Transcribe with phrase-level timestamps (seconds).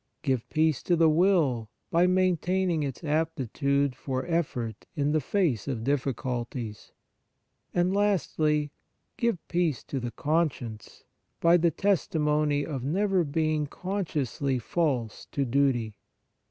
[0.23, 5.83] Give peace to the will, by maintaining its aptitude for effort in the face of
[5.83, 6.91] difficulties.
[7.71, 8.71] And, lastly,
[9.15, 11.03] give peace to the conscience,
[11.39, 15.93] by the testimony of never being consciously false to duty.